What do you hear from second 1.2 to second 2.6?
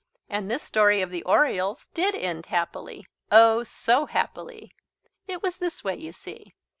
Orioles did end